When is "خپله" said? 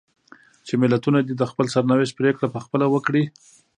2.65-2.85